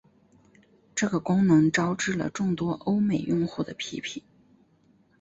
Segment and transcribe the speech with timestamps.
[0.95, 4.23] 这个功能招致了众多欧美用户的批评。